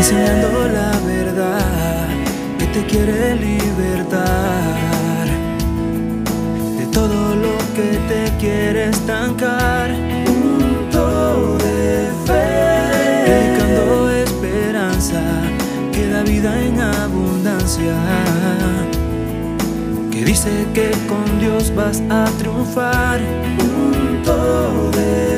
[0.00, 2.08] enseñando la verdad
[2.58, 5.26] que te quiere libertar
[6.78, 9.90] de todo lo que te quiere estancar.
[10.24, 12.46] Punto de fe,
[13.26, 15.22] predicando esperanza
[15.92, 17.94] que da vida en abundancia.
[20.10, 23.20] Que dice que con Dios vas a triunfar.
[23.58, 25.29] Punto de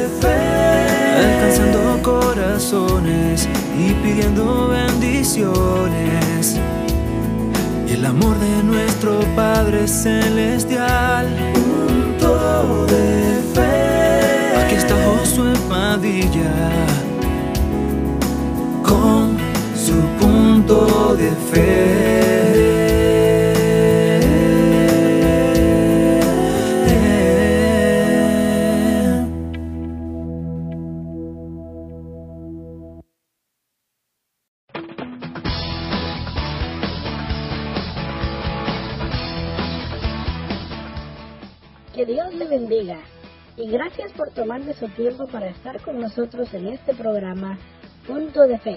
[3.78, 6.60] y pidiendo bendiciones.
[7.88, 11.26] Y el amor de nuestro Padre Celestial.
[11.54, 14.56] Punto de fe.
[14.64, 16.70] Aquí está Josué Padilla
[18.82, 19.36] con
[19.74, 22.12] su punto de fe.
[44.52, 47.58] Tomarme su tiempo para estar con nosotros en este programa
[48.06, 48.76] Punto de Fe.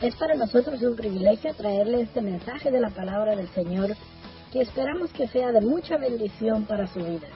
[0.00, 3.90] Es para nosotros un privilegio traerle este mensaje de la palabra del Señor
[4.50, 7.28] que esperamos que sea de mucha bendición para su vida.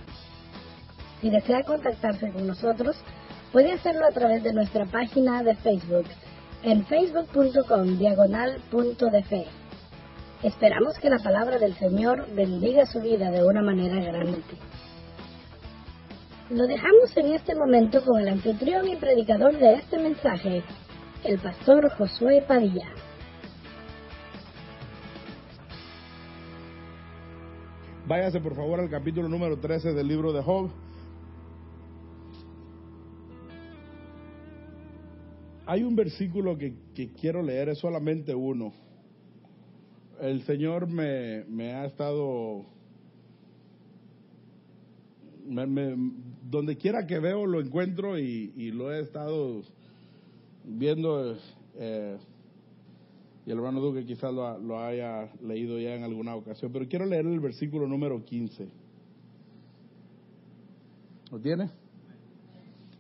[1.21, 2.97] Si desea contactarse con nosotros,
[3.53, 6.07] puede hacerlo a través de nuestra página de Facebook
[6.65, 9.47] en facebook.com diagonal de.
[10.43, 14.43] Esperamos que la palabra del Señor bendiga su vida de una manera grande.
[16.51, 20.63] Lo dejamos en este momento con el anfitrión y predicador de este mensaje,
[21.25, 22.87] el pastor Josué Padilla.
[28.07, 30.71] Váyase por favor al capítulo número 13 del libro de Job.
[35.67, 38.73] Hay un versículo que, que quiero leer, es solamente uno.
[40.21, 42.65] El Señor me, ha estado...
[46.51, 49.63] donde quiera que veo lo encuentro y, lo he estado
[50.65, 51.37] viendo.
[51.77, 52.17] eh,
[53.47, 57.07] y el hermano Duque quizás lo, lo haya leído ya en alguna ocasión, pero quiero
[57.07, 58.67] leer el versículo número 15.
[61.31, 61.71] ¿Lo tiene?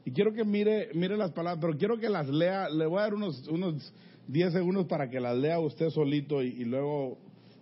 [0.04, 3.02] Y quiero que mire, mire las palabras, pero quiero que las lea, le voy a
[3.02, 3.92] dar unos, unos
[4.28, 7.18] 10 segundos para que las lea usted solito y, y luego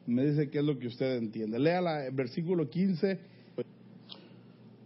[0.06, 1.59] me dice qué es lo que usted entiende.
[1.59, 3.34] Lea el versículo 15.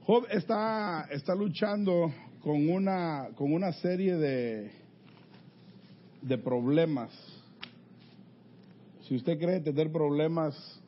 [0.09, 2.11] Job está, está luchando
[2.41, 4.71] con una, con una serie de,
[6.23, 7.11] de problemas.
[9.03, 10.81] Si usted cree tener problemas,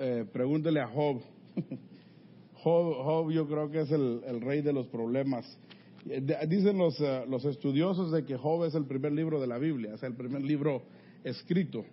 [0.00, 1.20] eh, pregúntele a Job.
[2.54, 3.04] Job.
[3.04, 5.46] Job yo creo que es el, el rey de los problemas.
[6.10, 9.58] Eh, Dicen los, eh, los estudiosos de que Job es el primer libro de la
[9.58, 10.82] Biblia, es el primer libro
[11.22, 11.84] escrito.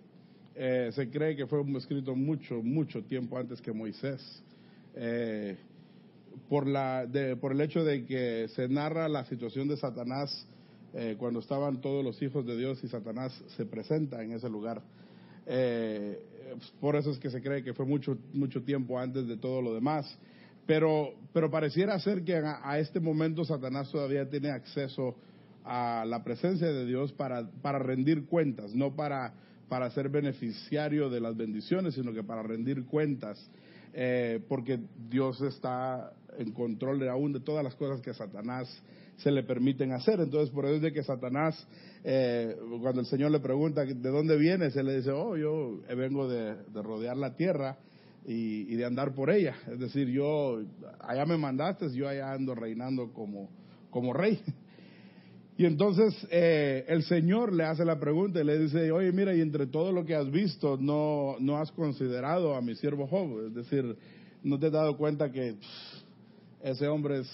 [0.56, 4.42] Se cree que fue escrito mucho, mucho tiempo antes que Moisés.
[6.52, 7.08] Por, la,
[7.40, 10.46] por el hecho de que se narra la situación de Satanás
[10.92, 14.82] eh, cuando estaban todos los hijos de Dios y Satanás se presenta en ese lugar.
[15.46, 16.22] Eh,
[16.78, 19.72] por eso es que se cree que fue mucho, mucho tiempo antes de todo lo
[19.72, 20.14] demás.
[20.66, 25.16] Pero, pero pareciera ser que a, a este momento Satanás todavía tiene acceso
[25.64, 29.32] a la presencia de Dios para, para rendir cuentas, no para,
[29.70, 33.42] para ser beneficiario de las bendiciones, sino que para rendir cuentas,
[33.92, 38.68] eh, porque Dios está en control de aún de todas las cosas que Satanás
[39.16, 40.20] se le permiten hacer.
[40.20, 41.66] Entonces, por eso es de que Satanás,
[42.04, 46.28] eh, cuando el Señor le pregunta de dónde vienes, él le dice, oh, yo vengo
[46.28, 47.78] de, de rodear la tierra
[48.26, 49.54] y, y de andar por ella.
[49.70, 50.62] Es decir, yo,
[51.00, 53.50] allá me mandaste, yo allá ando reinando como,
[53.90, 54.40] como rey.
[55.62, 59.40] Y entonces eh, el Señor le hace la pregunta y le dice, oye, mira, y
[59.40, 63.46] entre todo lo que has visto, no, no has considerado a mi siervo Job.
[63.46, 63.96] Es decir,
[64.42, 65.54] no te has dado cuenta que
[66.64, 67.30] ese hombre es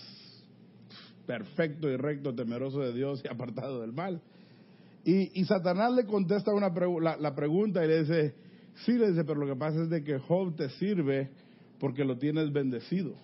[1.27, 4.21] perfecto y recto, temeroso de Dios y apartado del mal.
[5.07, 6.69] Y, y Satanás le contesta una
[7.01, 8.35] la, la pregunta y le dice,
[8.85, 11.31] sí, le dice, pero lo que pasa es de que Job te sirve
[11.81, 13.15] porque lo tienes bendecido,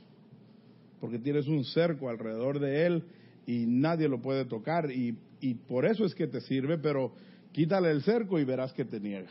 [0.99, 3.05] porque tienes un cerco alrededor de él
[3.47, 7.13] y nadie lo puede tocar y, y por eso es que te sirve, pero
[7.53, 9.31] quítale el cerco y verás que te niega.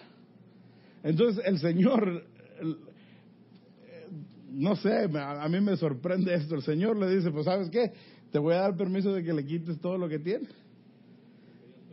[1.03, 2.23] Entonces el Señor,
[4.51, 7.91] no sé, a mí me sorprende esto, el Señor le dice, pues sabes qué,
[8.31, 10.47] te voy a dar permiso de que le quites todo lo que tiene.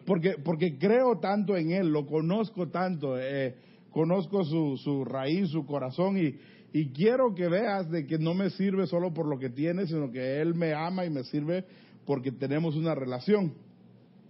[0.07, 3.55] Porque, porque creo tanto en Él, lo conozco tanto, eh,
[3.91, 6.37] conozco su, su raíz, su corazón y,
[6.73, 10.11] y quiero que veas de que no me sirve solo por lo que tiene, sino
[10.11, 11.65] que Él me ama y me sirve
[12.11, 13.55] porque tenemos una relación.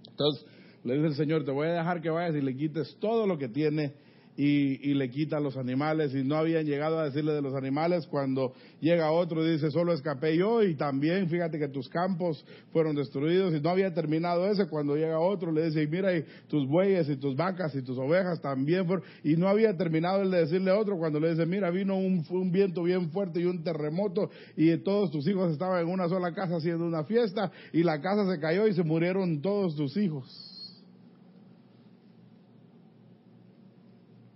[0.06, 0.44] Entonces,
[0.84, 3.38] Le dice el Señor, te voy a dejar que vayas y le quites todo lo
[3.38, 3.94] que tiene
[4.36, 6.14] y, le quita los animales.
[6.14, 8.06] Y no habían llegado a decirle de los animales.
[8.06, 12.96] Cuando llega otro y dice solo escapé yo y también fíjate que tus campos fueron
[12.96, 14.66] destruidos y no había terminado ese.
[14.66, 17.98] Cuando llega otro le dice y mira y tus bueyes y tus vacas y tus
[17.98, 20.96] ovejas también fueron y no había terminado el de decirle a otro.
[20.98, 25.10] Cuando le dice mira vino un, un viento bien fuerte y un terremoto y todos
[25.10, 28.66] tus hijos estaban en una sola casa haciendo una fiesta y la casa se cayó
[28.66, 30.49] y se murieron todos tus hijos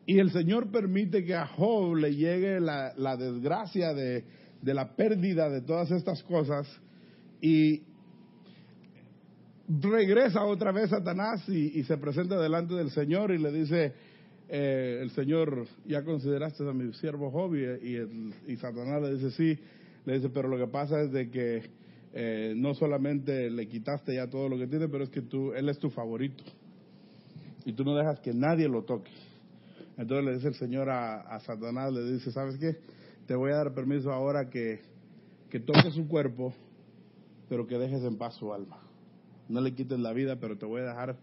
[0.07, 4.25] Y el Señor permite que a Job le llegue la, desgracia de,
[4.63, 6.69] la pérdida de todas estas cosas
[7.41, 7.83] y
[9.67, 13.93] regresa otra vez Satanás y, se presenta delante del Señor y le dice,
[14.51, 19.59] eh, el Señor, ya consideraste a mi siervo Job y, Satanás le dice, sí,
[20.05, 21.63] le dice, pero lo que pasa es de que
[22.13, 25.67] eh, no solamente le quitaste ya todo lo que tiene, pero es que tú, él
[25.71, 26.45] es tu favorito.
[27.65, 29.11] Y tú no dejas que nadie lo toque.
[29.97, 32.77] Entonces le dice el Señor a, Satanás, le dice, ¿sabes qué?
[33.27, 34.81] Te voy a dar permiso ahora que,
[35.51, 36.53] que toques su cuerpo,
[37.49, 38.81] pero que dejes en paz su alma.
[39.49, 41.17] No le quites la vida, pero te voy a dejar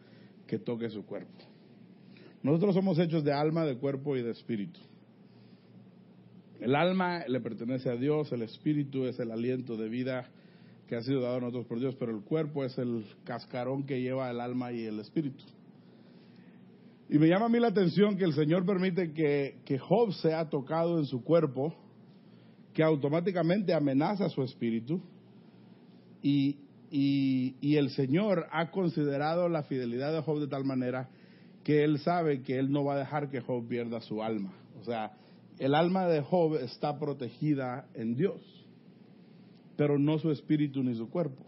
[0.48, 1.32] que toque su cuerpo.
[2.44, 4.80] Nosotros somos hechos de alma, de cuerpo y de espíritu.
[6.60, 10.30] El alma le pertenece a Dios, el espíritu es el aliento de vida
[10.88, 14.02] que ha sido dado a nosotros por Dios, pero el cuerpo es el cascarón que
[14.02, 15.44] lleva el alma y el espíritu.
[17.12, 20.98] Y me llama a mí la atención que el Señor permite que, Job sea tocado
[20.98, 21.75] en su cuerpo,
[22.74, 25.02] que automáticamente amenaza su espíritu.
[26.22, 26.56] Y,
[26.90, 31.10] y, el Señor ha considerado la fidelidad de Job de tal manera
[31.66, 34.54] que él sabe que él no va a dejar que Job pierda su alma.
[34.80, 35.12] O sea,
[35.60, 38.40] el alma de Job está protegida en Dios,
[39.75, 41.44] pero no su espíritu ni su cuerpo.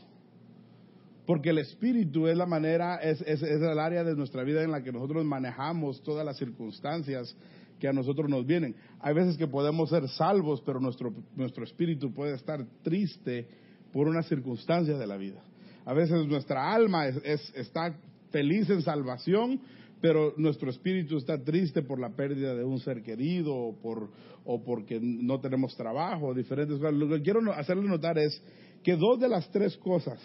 [1.25, 4.84] Porque el espíritu es la manera, es, es, el área de nuestra vida en la
[4.84, 7.36] que nosotros manejamos todas las circunstancias
[7.80, 8.75] que a nosotros nos vienen.
[9.00, 13.48] Hay veces que podemos ser salvos, pero nuestro, nuestro espíritu puede estar triste
[13.94, 15.42] por una circunstancia de la vida.
[15.86, 17.96] A veces nuestra alma es, está
[18.31, 19.62] feliz en salvación,
[20.02, 24.10] pero nuestro espíritu está triste por la pérdida de un ser querido o, por,
[24.44, 26.80] o porque no tenemos trabajo, diferentes.
[26.80, 28.42] Lo que quiero hacerle notar es
[28.84, 30.20] que dos de las tres cosas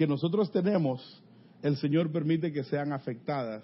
[0.00, 1.22] que nosotros tenemos,
[1.62, 3.62] el Señor permite que sean afectadas,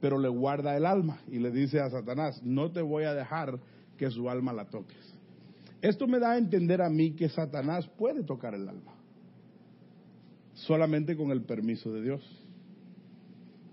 [0.00, 3.60] pero le guarda el alma y le dice a Satanás, no te voy a dejar
[3.98, 4.96] que su alma la toques.
[5.82, 8.94] Esto me da a entender a mí que Satanás puede tocar el alma,
[10.54, 12.22] solamente con el permiso de Dios.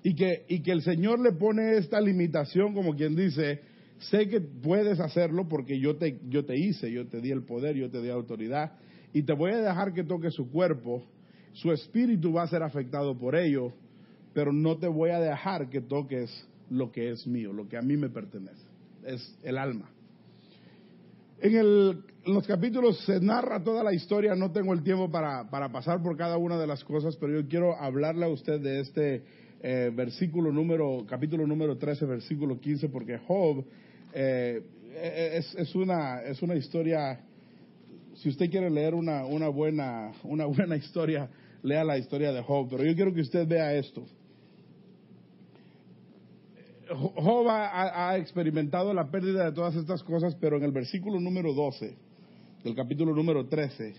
[0.04, 3.62] Y que, y que el Señor le pone esta limitación como quien dice,
[4.00, 7.78] sé que puedes hacerlo porque yo te, yo te hice, yo te di el poder,
[7.78, 8.74] yo te di autoridad,
[9.13, 11.06] y te voy a dejar que toque su cuerpo,
[11.53, 13.73] su espíritu va a ser afectado por ello,
[14.33, 17.81] pero no te voy a dejar que toques lo que es mío, lo que a
[17.81, 18.65] mí me pertenece,
[19.05, 19.89] es el alma.
[21.39, 26.01] En, el, los capítulos se narra toda la historia, no tengo el tiempo para, pasar
[26.01, 29.23] por cada una de las cosas, pero yo quiero hablarle a usted de este
[29.61, 33.63] eh, versículo número, capítulo número 13, versículo 15, porque Job
[34.13, 34.63] eh,
[35.35, 37.19] es, es, una, es una historia,
[38.17, 41.29] si usted quiere leer una, una, buena, una buena historia,
[41.62, 44.05] lea la historia de Job, pero yo quiero que usted vea esto.
[46.89, 51.95] Job ha, experimentado la pérdida de todas estas cosas, pero en el versículo número 12
[52.63, 53.93] del capítulo número 13,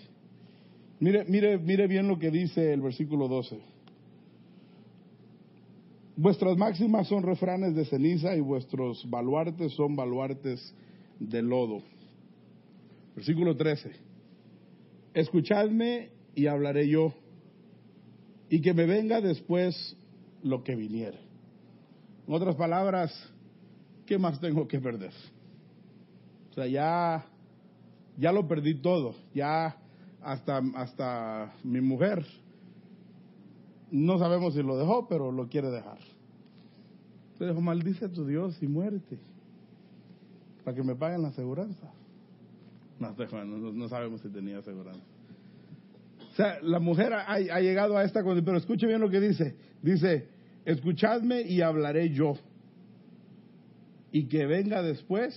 [1.01, 3.59] mire, mire, mire bien lo que dice el versículo 12.
[6.17, 10.75] Vuestras máximas son refranes de ceniza y vuestros baluartes son baluartes
[11.21, 11.83] de lodo.
[13.15, 14.08] Versículo 13.
[15.19, 17.13] Escuchadme y hablaré yo
[18.49, 19.97] y que me venga después
[20.45, 21.19] lo que viniera.
[22.29, 23.13] En otras palabras,
[24.07, 25.11] ¿qué más tengo que perder?
[26.53, 27.27] O sea, ya,
[28.17, 29.77] ya lo perdí todo, ya
[30.23, 32.25] hasta, hasta mi mujer,
[33.91, 35.99] no sabemos si lo dejó, pero lo quiere dejar.
[37.33, 39.19] Entonces dijo, maldice a tu Dios y muérete,
[40.65, 41.93] para que me paguen la aseguranza.
[43.01, 45.01] No, no, sabemos si tenía aseguranza.
[46.33, 49.57] O sea, la mujer ha, llegado a esta condición, pero escuche bien lo que dice.
[49.83, 50.29] Dice,
[50.65, 52.35] escuchadme y hablaré yo.
[54.13, 55.35] Y que venga después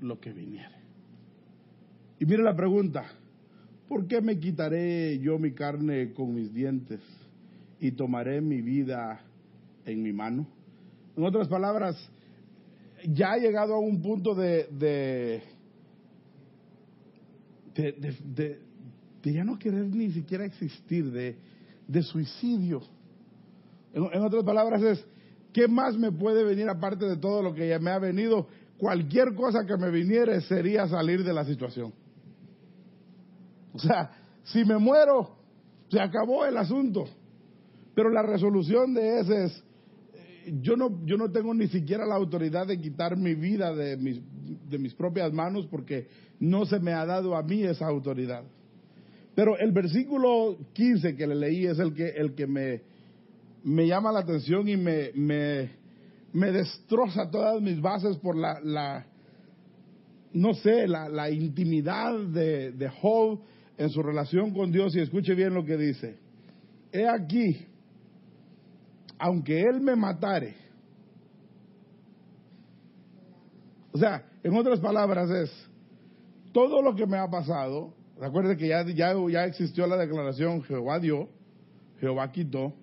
[0.00, 0.74] lo que viniere.
[2.18, 3.04] Y mire la pregunta,
[3.88, 7.00] ¿por qué me quitaré yo mi carne con mis dientes
[7.80, 9.20] y tomaré mi vida
[9.84, 10.46] en mi mano?
[11.16, 11.96] En otras palabras,
[13.06, 15.42] ya ha llegado a un punto de,
[17.74, 21.36] de ya no querer ni siquiera existir, de,
[21.88, 22.82] de suicidio.
[23.92, 25.06] En, en otras palabras es,
[25.52, 28.46] ¿qué más me puede venir aparte de todo lo que ya me ha venido?
[28.76, 31.92] Cualquier cosa que me viniere sería salir de la situación.
[33.72, 34.10] O sea,
[34.44, 35.36] si me muero,
[35.88, 37.04] se acabó el asunto.
[37.94, 39.63] Pero la resolución de ese es,
[40.60, 44.20] yo no, yo no tengo ni siquiera la autoridad de quitar mi vida de mis,
[44.68, 46.08] de mis propias manos porque
[46.40, 48.44] no se me ha dado a mí esa autoridad.
[49.34, 52.82] Pero el versículo 15 que le leí es el que, el que me,
[53.64, 55.70] me llama la atención y me, me,
[56.32, 59.06] me destroza todas mis bases por la, la
[60.32, 63.40] no sé, la, la intimidad de, de Job
[63.76, 66.16] en su relación con Dios y escuche bien lo que dice.
[66.92, 67.66] He aquí,
[69.24, 70.54] aunque Él me matare,
[73.90, 75.50] o sea, en otras palabras es,
[76.52, 80.98] todo lo que me ha pasado, recuerde que ya, ya, ya existió la declaración, Jehová
[80.98, 81.30] dio,
[82.00, 82.74] Jehová quitó,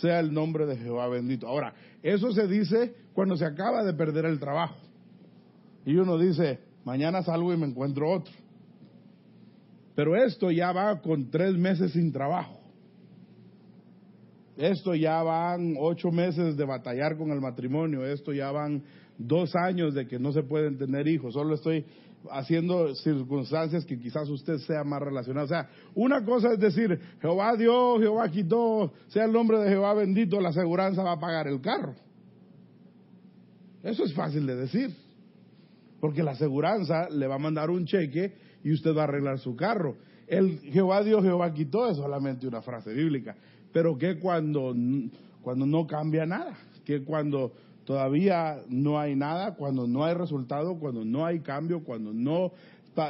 [0.00, 1.46] sea el nombre de Jehová bendito.
[1.46, 4.78] Ahora, eso se dice cuando se acaba de perder el trabajo.
[5.86, 8.34] Y uno dice, mañana salgo y me encuentro otro.
[9.94, 12.57] Pero esto ya va con tres meses sin trabajo.
[14.58, 18.04] Esto ya van ocho meses de batallar con el matrimonio.
[18.04, 18.82] Esto ya van
[19.16, 21.34] dos años de que no se pueden tener hijos.
[21.34, 21.84] Solo estoy
[22.32, 25.44] haciendo circunstancias que quizás usted sea más relacionado.
[25.44, 29.94] O sea, una cosa es decir, Jehová dio, Jehová quitó, sea el nombre de Jehová
[29.94, 31.94] bendito, la aseguranza va a pagar el carro.
[33.84, 34.90] Eso es fácil de decir.
[36.00, 38.34] Porque la aseguranza le va a mandar un cheque
[38.64, 39.96] y usted va a arreglar su carro.
[40.26, 43.36] El Jehová dio, Jehová quitó es solamente una frase bíblica.
[43.72, 44.74] Pero que cuando,
[45.42, 47.52] cuando no cambia nada, que cuando
[47.84, 52.52] todavía no hay nada, cuando no hay resultado, cuando no hay cambio, cuando no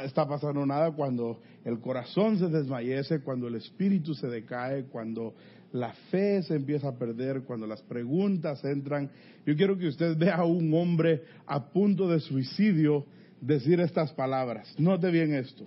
[0.03, 5.33] está, pasando nada, cuando el corazón se desmayece, cuando el espíritu se decae, cuando
[5.71, 9.09] la fe se empieza a perder, cuando las preguntas entran.
[9.45, 13.05] Yo quiero que usted vea a un hombre a punto de suicidio
[13.41, 14.73] decir estas palabras.
[14.77, 15.65] Note bien esto.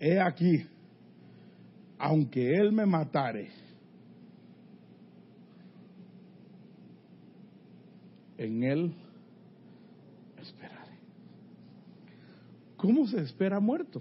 [0.00, 0.64] He aquí,
[1.98, 3.50] aunque él me matare,
[8.36, 8.94] en él
[10.40, 10.92] esperaré.
[12.76, 14.00] ¿Cómo se espera muerto?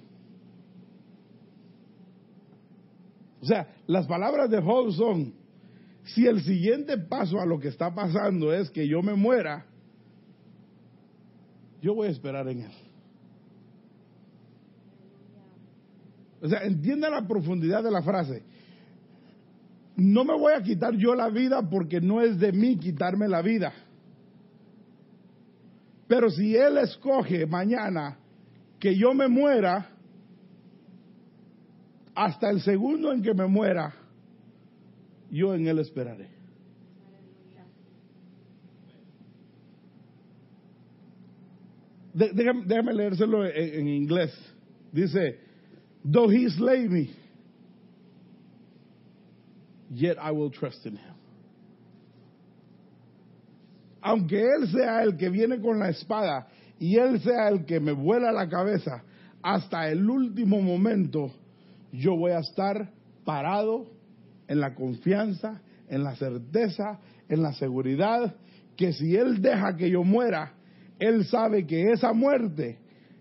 [3.41, 5.33] O sea, las palabras de Job son,
[6.03, 9.65] si el siguiente paso a lo que está pasando es que yo me muera,
[11.81, 12.86] yo voy a esperar en él.
[16.41, 18.43] O sea, entienda la profundidad de la frase.
[19.95, 23.41] No me voy a quitar yo la vida porque no es de mí quitarme la
[23.41, 23.73] vida.
[26.07, 28.17] Pero si Él escoge mañana
[28.79, 29.89] que yo me muera,
[32.13, 33.93] hasta el segundo en que me muera,
[35.31, 36.29] yo en Él esperaré.
[42.13, 44.33] Déjame, déjame leérselo en, en inglés.
[44.91, 45.46] Dice,
[46.09, 47.13] though he slay me,
[49.91, 51.15] yet I will trust in him.
[54.01, 56.47] Aunque él sea el que viene con la espada
[56.79, 59.03] y él sea el que me vuela la cabeza,
[59.41, 61.31] hasta el último momento
[61.91, 62.91] yo voy a estar
[63.25, 63.87] parado
[64.47, 68.35] en la confianza, en la certeza, en la seguridad,
[68.77, 70.53] que si él deja que yo muera,
[70.99, 72.77] él sabe que esa muerte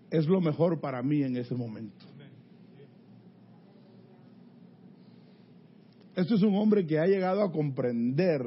[0.09, 2.06] es lo mejor para mí en ese momento.
[6.17, 8.43] Este es un hombre que ha llegado a comprender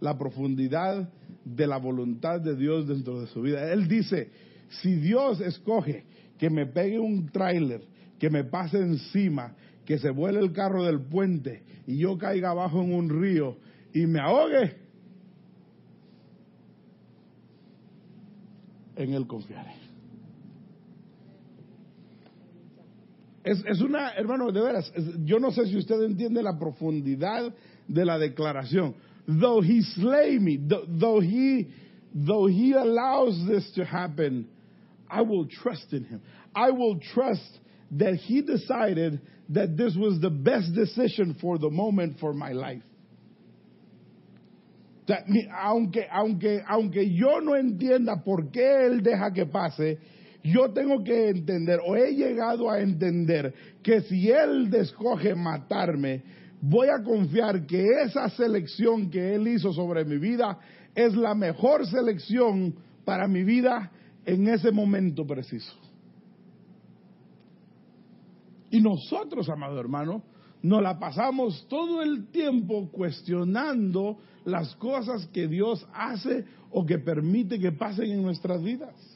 [0.00, 1.08] la profundidad
[1.46, 3.72] de la voluntad de Dios dentro de su vida.
[3.72, 4.30] Él dice,
[4.82, 6.04] si Dios escoge
[6.36, 7.80] que me pegue un tráiler,
[8.18, 9.56] que me pase encima,
[9.86, 13.56] que se vuele el carro del puente y yo caiga abajo en un río
[13.94, 14.76] y me ahogue,
[18.94, 19.85] en Él confiaré.
[23.46, 24.92] Es, es, una, hermano, de veras,
[25.24, 27.54] yo no sé si usted entiende la profundidad
[27.86, 28.96] de la declaración.
[29.28, 31.68] Though he slay me, though he,
[32.12, 34.48] though he allows this to happen,
[35.08, 36.22] I will trust in him.
[36.56, 37.60] I will trust
[37.92, 42.82] that he decided that this was the best decision for the moment for my life.
[45.08, 49.98] aunque, aunque, aunque yo no entienda por qué Él deja que pase,
[50.46, 56.22] yo tengo que entender, o he llegado a entender, que si Él escoge matarme,
[56.60, 60.58] voy a confiar que esa selección que Él hizo sobre mi vida
[60.94, 62.74] es la mejor selección
[63.04, 63.90] para mi vida
[64.24, 65.74] en ese momento preciso.
[68.70, 70.22] Y nosotros, amado hermano,
[70.62, 77.58] nos la pasamos todo el tiempo cuestionando las cosas que Dios hace o que permite
[77.58, 79.15] que pasen en nuestras vidas.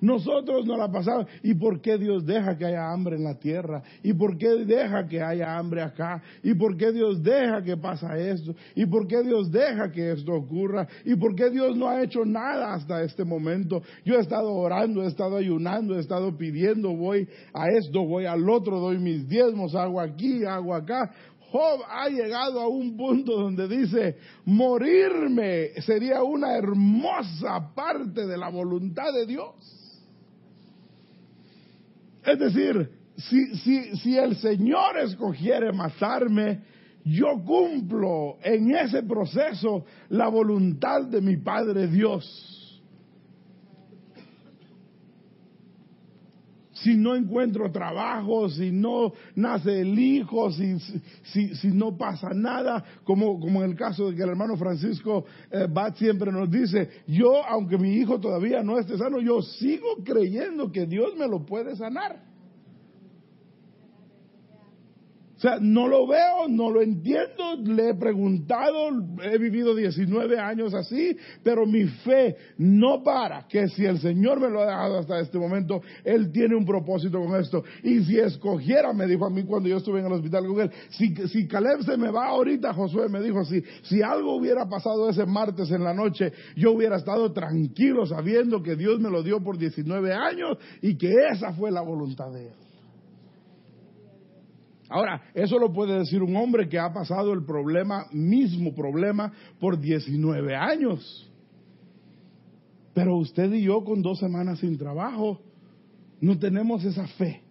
[0.00, 1.26] Nosotros nos la pasamos.
[1.42, 3.82] ¿Y por qué Dios deja que haya hambre en la tierra?
[4.02, 6.22] ¿Y por qué deja que haya hambre acá?
[6.42, 8.54] ¿Y por qué Dios deja que pasa esto?
[8.74, 10.86] ¿Y por qué Dios deja que esto ocurra?
[11.04, 13.82] ¿Y por qué Dios no ha hecho nada hasta este momento?
[14.04, 18.48] Yo he estado orando, he estado ayunando, he estado pidiendo, voy a esto, voy al
[18.48, 21.10] otro, doy mis diezmos, hago aquí, hago acá.
[21.50, 28.48] Job ha llegado a un punto donde dice, morirme sería una hermosa parte de la
[28.48, 29.54] voluntad de Dios.
[32.26, 36.60] Es decir, si, si, si el Señor escogiere matarme,
[37.04, 42.55] yo cumplo en ese proceso la voluntad de mi Padre Dios.
[46.86, 50.78] Si no encuentro trabajo, si no nace el hijo, si,
[51.24, 55.24] si, si no pasa nada, como, como en el caso de que el hermano Francisco
[55.50, 59.96] eh, Bat siempre nos dice, yo, aunque mi hijo todavía no esté sano, yo sigo
[60.04, 62.22] creyendo que Dios me lo puede sanar.
[65.34, 68.90] O sea, no lo veo, no lo entiendo, le he preguntado,
[69.22, 74.48] he vivido 19 años así, pero mi fe no para, que si el Señor me
[74.48, 77.62] lo ha dejado hasta este momento, Él tiene un propósito con esto.
[77.82, 80.70] Y si escogiera, me dijo a mí cuando yo estuve en el hospital con Él,
[80.90, 85.08] si, si Caleb se me va ahorita, Josué me dijo, si, si algo hubiera pasado
[85.08, 89.42] ese martes en la noche, yo hubiera estado tranquilo sabiendo que Dios me lo dio
[89.42, 92.65] por 19 años y que esa fue la voluntad de Él.
[94.88, 99.80] Ahora, eso lo puede decir un hombre que ha pasado el problema, mismo problema, por
[99.80, 101.30] 19 años.
[102.94, 105.40] Pero usted y yo con dos semanas sin trabajo,
[106.20, 107.42] no tenemos esa fe.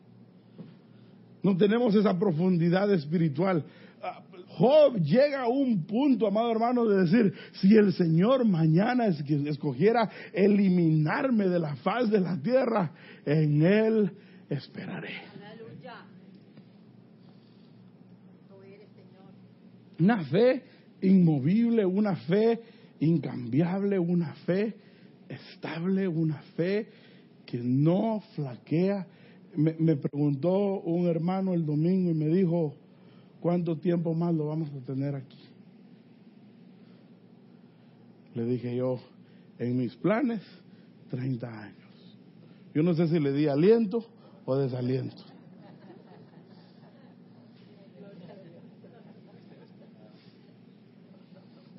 [1.43, 3.63] No tenemos esa profundidad espiritual.
[4.01, 4.21] Ah,
[4.57, 11.47] Job llega a un punto, amado hermano, de decir, si el Señor mañana escogiera eliminarme
[11.47, 12.91] de la faz de la tierra,
[13.25, 14.11] en Él
[14.49, 15.35] esperaré.
[19.99, 20.63] Una fe
[21.01, 22.59] inmovible, una fe
[22.99, 24.75] incambiable, una fe
[25.29, 26.87] estable, una fe
[27.45, 29.07] que no flaquea.
[29.55, 32.75] Me, preguntó un hermano el domingo y me dijo,
[33.39, 35.39] ¿cuánto tiempo más lo vamos a tener aquí?
[38.33, 38.99] Le dije yo,
[39.59, 40.41] en mis planes,
[41.09, 41.75] 30 años.
[42.73, 44.05] Yo no sé si le di aliento
[44.45, 45.34] o desaliento.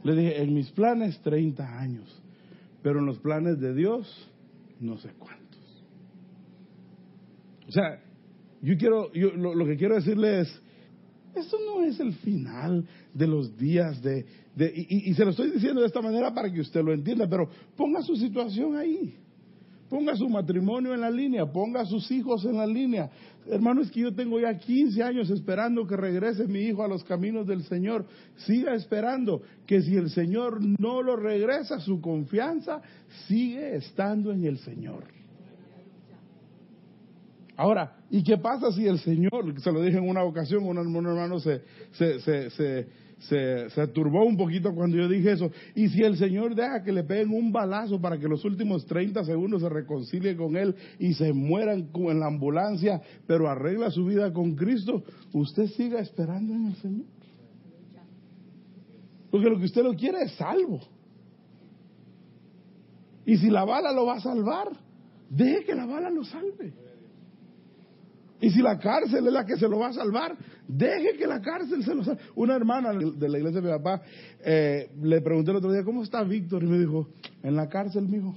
[0.07, 2.23] Le dije, en mis planes 30 años,
[2.81, 4.07] pero en los planes de Dios
[4.79, 5.85] no sé cuántos.
[7.67, 8.01] O sea,
[8.63, 10.63] yo quiero, yo, lo, que quiero decirle es,
[11.35, 14.25] esto no es el final de los días de...
[14.55, 17.29] de y, y, se lo estoy diciendo de esta manera para que usted lo entienda,
[17.29, 19.13] pero ponga su situación ahí.
[19.89, 23.09] Ponga su matrimonio en la línea, ponga sus hijos en la línea.
[23.47, 27.05] Hermano, es que yo tengo ya 15 años esperando que regrese mi hijo a los
[27.05, 28.05] caminos del Señor.
[28.39, 32.83] Siga esperando que si el Señor no lo regresa, su confianza
[33.29, 35.05] sigue estando en el Señor.
[37.57, 41.39] Ahora, ¿y qué pasa si el Señor, se lo dije en una ocasión, un hermano
[41.39, 42.87] se, se, se, se
[43.19, 45.51] se, turbó un poquito cuando yo dije eso.
[45.75, 49.25] Y si el Señor deja que le peguen un balazo para que los últimos 30
[49.25, 54.33] segundos se reconcilie con Él y se mueran en la ambulancia, pero arregla su vida
[54.33, 55.03] con Cristo,
[55.33, 57.07] usted siga esperando en el Señor.
[59.31, 60.81] Porque lo que usted lo quiere es salvo.
[63.25, 64.69] Y si la bala lo va a salvar,
[65.29, 66.86] deje que la bala lo salve.
[68.41, 70.37] Y si la cárcel es la que se lo va a salvar,
[70.69, 72.21] deje que la cárcel se lo salve.
[72.35, 74.03] Una hermana de la iglesia de mi papá
[74.45, 76.63] eh, le pregunté el otro día, ¿cómo está Víctor?
[76.63, 77.09] Y me dijo,
[77.43, 78.35] en la cárcel, mijo.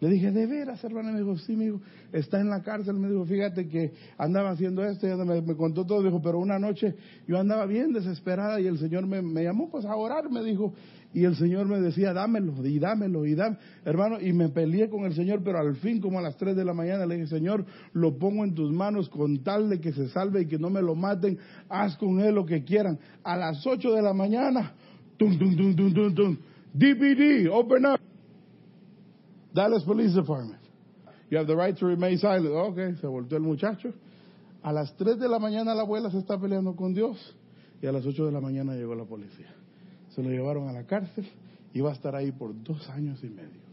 [0.00, 1.10] Le dije, ¿de veras, hermana?
[1.10, 1.80] Me dijo, sí, mijo,
[2.12, 2.96] está en la cárcel.
[2.96, 5.06] Me dijo, fíjate que andaba haciendo esto.
[5.06, 6.02] Y me, me contó todo.
[6.02, 6.94] Dijo, pero una noche
[7.26, 10.30] yo andaba bien desesperada y el Señor me, me llamó pues a orar.
[10.30, 10.74] Me dijo,
[11.12, 13.58] y el Señor me decía, dámelo, y dámelo, y dámelo.
[13.84, 16.64] Hermano, y me peleé con el Señor, pero al fin, como a las 3 de
[16.64, 20.08] la mañana, le dije, Señor, lo pongo en tus manos con tal de que se
[20.08, 21.38] salve y que no me lo maten.
[21.68, 22.98] Haz con él lo que quieran.
[23.24, 24.74] A las 8 de la mañana,
[25.16, 26.36] tum, tum, tum, tum, tum, tum.
[26.74, 28.00] DPD, open up.
[29.54, 30.60] Dallas Police Department.
[31.30, 32.54] You have the right to remain silent.
[32.54, 33.92] Ok, se volteó el muchacho.
[34.62, 37.36] A las 3 de la mañana la abuela se está peleando con Dios
[37.80, 39.54] y a las 8 de la mañana llegó la policía
[40.16, 41.26] se lo llevaron a la cárcel
[41.74, 43.66] y va a estar ahí por dos años y medio.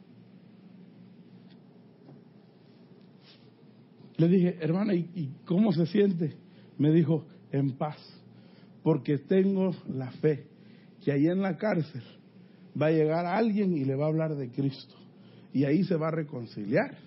[4.17, 6.35] Le dije, hermana, ¿y, cómo se siente?
[6.77, 7.97] Me dijo, en paz,
[8.83, 10.47] porque tengo la fe
[11.01, 12.03] que ahí en la cárcel
[12.79, 14.95] va a llegar alguien y le va a hablar de Cristo.
[15.53, 16.97] Y ahí se va a reconciliar.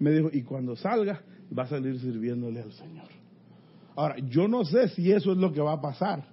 [0.00, 1.22] Me dijo, y cuando salga,
[1.56, 3.08] va a salir sirviéndole al Señor.
[3.94, 6.24] Ahora, yo no sé si eso es lo que va a pasar,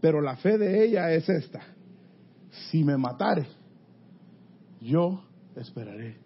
[0.00, 1.60] pero la fe de ella es esta.
[2.50, 3.46] Si me matare,
[4.80, 5.22] yo
[5.56, 6.18] esperaré.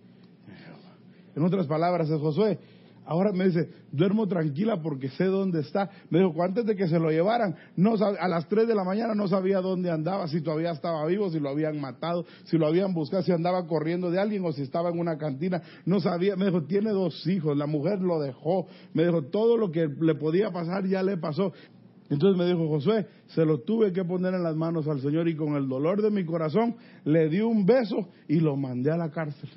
[1.34, 2.58] En otras palabras, es Josué,
[3.06, 5.90] Ahora me dice, duermo tranquila porque sé dónde está.
[6.08, 9.14] Me dijo, antes de que se lo llevaran, no a las 3 de la mañana
[9.14, 12.94] no sabía dónde andaba, si todavía estaba vivo, si lo habían matado, si lo habían
[12.94, 15.60] buscado, si andaba corriendo de alguien o si estaba en una cantina.
[15.84, 16.34] No sabía.
[16.36, 18.66] Me dijo, tiene dos hijos, la mujer lo dejó.
[18.94, 21.52] Me dijo, todo lo que le podía pasar ya le pasó.
[22.14, 25.34] Entonces me dijo Josué, se lo tuve que poner en las manos al Señor y
[25.34, 29.10] con el dolor de mi corazón le di un beso y lo mandé a la
[29.10, 29.50] cárcel.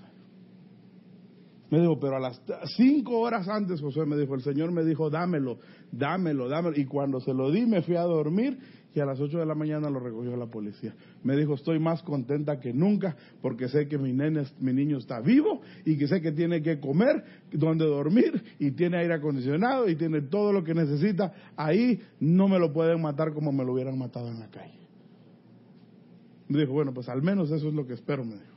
[1.70, 2.42] Me dijo, pero a las
[2.76, 5.60] cinco horas antes, Josué me dijo, el Señor me dijo, dámelo,
[5.92, 6.80] dámelo, dámelo.
[6.80, 8.58] Y cuando se lo di, me fui a dormir
[8.98, 10.96] y a las ocho de la mañana lo recogió la policía.
[11.24, 15.62] Me dijo, estoy más contenta que nunca porque sé que mi, mi niño está vivo
[15.86, 20.22] y que sé que tiene que comer, donde dormir y tiene aire acondicionado y tiene
[20.24, 21.32] todo lo que necesita.
[21.56, 24.80] Ahí no me lo pueden matar como me lo hubieran matado en la calle.
[26.48, 28.57] Me dijo, bueno, pues al menos eso es lo que espero, me dijo.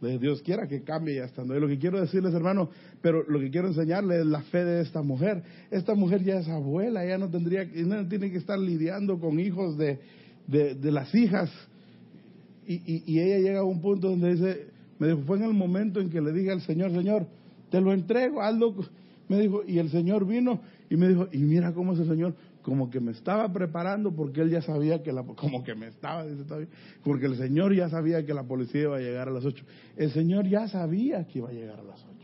[0.00, 1.56] Dios quiera que cambie ya estando.
[1.56, 4.82] Y lo que quiero decirles, hermano, pero lo que quiero enseñarles es la fe de
[4.82, 5.42] esta mujer.
[5.70, 9.78] Esta mujer ya es abuela, ya no tendría, no tiene que estar lidiando con hijos
[9.78, 9.98] de,
[10.46, 11.50] de, las hijas.
[12.66, 14.66] Y, y, ella llega a un punto donde dice,
[14.98, 17.26] me dijo, fue en el momento en que le dije al Señor, Señor,
[17.70, 18.74] te lo entrego, hazlo.
[19.28, 22.34] Me dijo, y el Señor vino y me dijo, y mira cómo es el Señor,
[22.64, 26.24] como que me estaba preparando porque él ya sabía que la, como que me estaba,
[27.04, 29.64] porque el Señor ya sabía que la policía iba a llegar a las 8.
[29.98, 32.14] El Señor ya sabía que iba a llegar a las 8.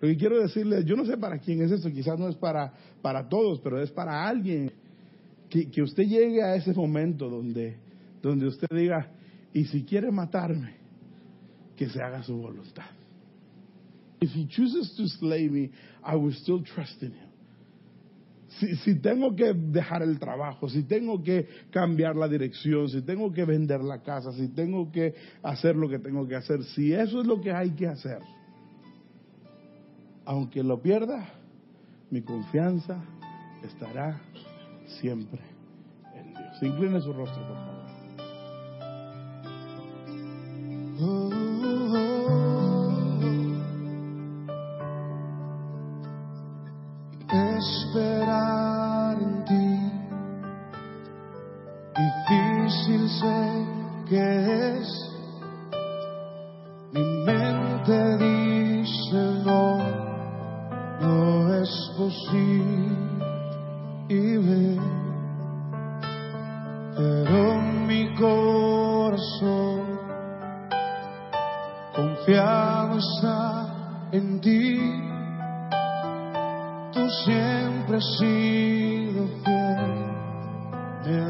[0.00, 2.72] Lo que quiero decirle, yo no sé para quién es esto, quizás no es para,
[3.02, 4.72] para todos, pero es para alguien.
[5.50, 7.76] Que, que usted llegue a ese momento donde,
[8.22, 9.10] donde usted diga,
[9.52, 10.76] y si quiere matarme,
[11.76, 12.86] que se haga su voluntad.
[14.22, 15.70] If he chooses to slay me,
[16.02, 17.31] I will still trust in him
[18.58, 23.44] si, tengo que dejar el trabajo, si tengo que cambiar la dirección, si tengo que
[23.44, 27.26] vender la casa, si tengo que hacer lo que tengo que hacer, si eso es
[27.26, 28.18] lo que hay que hacer,
[30.24, 31.28] aunque lo pierda,
[32.10, 33.02] mi confianza
[33.64, 34.20] estará
[35.00, 35.40] siempre
[36.14, 36.62] en Dios.
[36.62, 37.56] Incline su rostro, por
[40.98, 41.51] favor.
[54.08, 55.11] Que es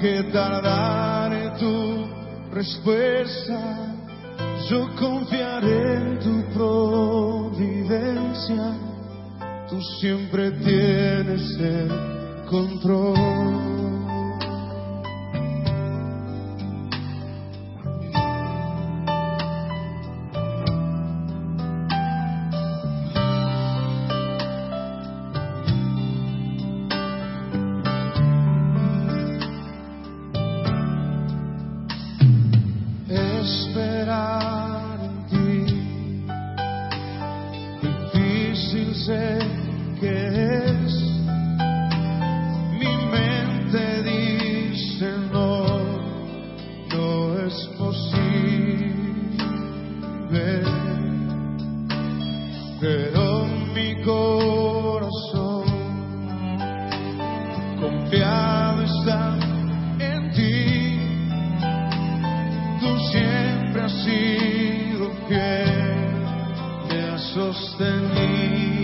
[0.00, 2.06] Que tardaré tu
[2.54, 3.94] respuesta,
[4.70, 7.98] yo confiaré en tu providencia.
[9.68, 11.90] Tú siempre tienes el
[12.48, 13.39] control.
[67.40, 68.79] sostenir.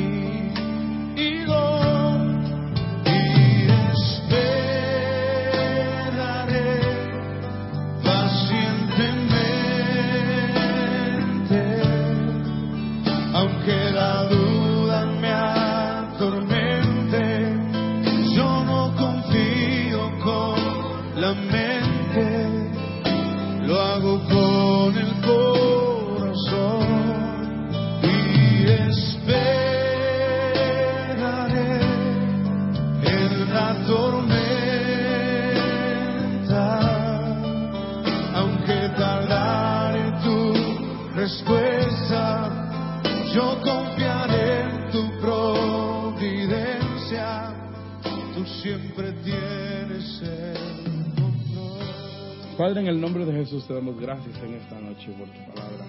[52.57, 55.85] Padre, en el nombre de Jesús te damos gracias en esta noche por tu palabra.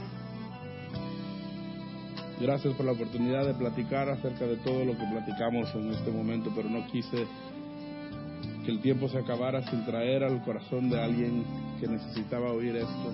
[2.41, 6.51] Gracias por la oportunidad de platicar acerca de todo lo que platicamos en este momento,
[6.53, 7.25] pero no quise
[8.65, 11.45] que el tiempo se acabara sin traer al corazón de alguien
[11.79, 13.13] que necesitaba oír esto.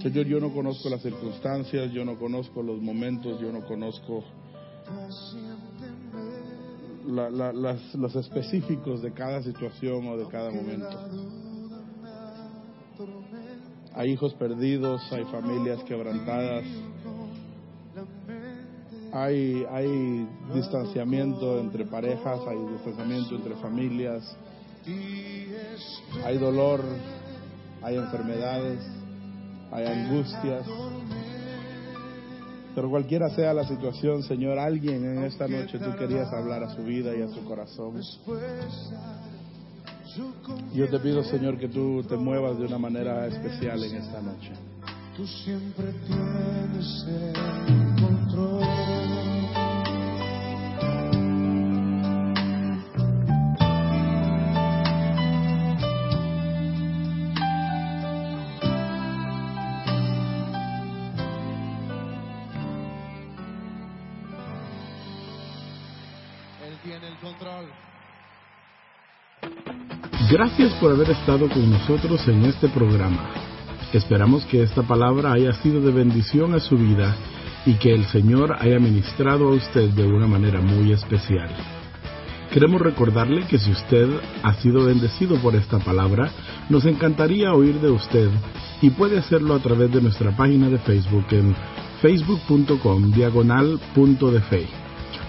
[0.00, 4.24] Señor, yo no conozco las circunstancias, yo no conozco los momentos, yo no conozco
[7.06, 10.88] la- la- las- los específicos de cada situación o de cada momento.
[13.94, 16.64] Hay hijos perdidos, hay familias quebrantadas,
[19.12, 24.36] hay, hay distanciamiento entre parejas, hay distanciamiento entre familias,
[26.24, 26.82] hay dolor,
[27.82, 28.80] hay enfermedades,
[29.72, 30.66] hay angustias.
[32.76, 36.82] Pero cualquiera sea la situación, Señor, alguien en esta noche tú querías hablar a su
[36.84, 37.98] vida y a su corazón.
[40.74, 44.52] Yo te pido, Señor, que tú te muevas de una manera especial en esta noche.
[45.16, 48.75] Tú siempre tienes el control.
[70.38, 73.30] Gracias por haber estado con nosotros en este programa.
[73.94, 77.16] Esperamos que esta palabra haya sido de bendición a su vida
[77.64, 81.48] y que el Señor haya ministrado a usted de una manera muy especial.
[82.52, 84.10] Queremos recordarle que si usted
[84.42, 86.30] ha sido bendecido por esta palabra,
[86.68, 88.28] nos encantaría oír de usted
[88.82, 91.56] y puede hacerlo a través de nuestra página de Facebook en
[92.02, 93.80] facebook.com diagonal.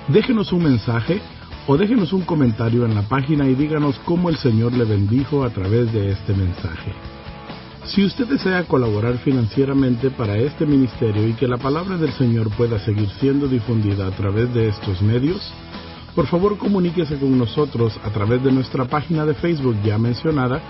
[0.09, 1.21] Déjenos un mensaje
[1.67, 5.49] o déjenos un comentario en la página y díganos cómo el Señor le bendijo a
[5.49, 6.93] través de este mensaje.
[7.83, 12.79] Si usted desea colaborar financieramente para este ministerio y que la palabra del Señor pueda
[12.79, 15.41] seguir siendo difundida a través de estos medios,
[16.15, 20.61] por favor comuníquese con nosotros a través de nuestra página de Facebook ya mencionada